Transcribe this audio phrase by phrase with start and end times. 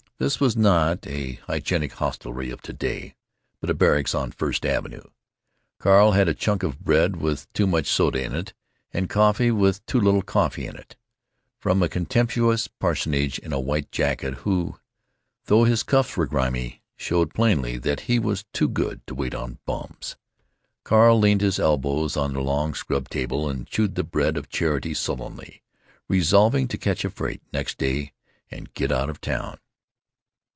[0.19, 3.15] This was not the hygienic hostelry of to day,
[3.59, 5.01] but a barracks on First Avenue.
[5.79, 8.53] Carl had a chunk of bread with too much soda in it,
[8.93, 10.95] and coffee with too little coffee in it,
[11.57, 14.75] from a contemptuous personage in a white jacket, who,
[15.45, 19.57] though his cuffs were grimy, showed plainly that he was too good to wait on
[19.65, 20.17] bums.
[20.83, 24.93] Carl leaned his elbows on the long scrubbed table and chewed the bread of charity
[24.93, 25.63] sullenly,
[26.07, 28.13] resolving to catch a freight next day
[28.51, 29.57] and get out of town.